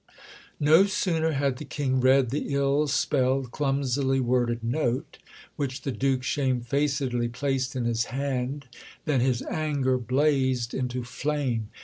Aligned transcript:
No 0.59 0.85
sooner 0.87 1.33
had 1.33 1.57
the 1.57 1.63
King 1.63 1.99
read 2.01 2.31
the 2.31 2.55
ill 2.55 2.87
spelled, 2.87 3.51
clumsily 3.51 4.19
worded 4.19 4.63
note 4.63 5.19
which 5.57 5.83
the 5.83 5.91
Duke 5.91 6.23
shamefacedly 6.23 7.27
placed 7.27 7.75
in 7.75 7.85
his 7.85 8.05
hand 8.05 8.65
than 9.05 9.19
his 9.19 9.43
anger 9.43 9.99
blazed 9.99 10.73
into 10.73 11.03
flame. 11.03 11.69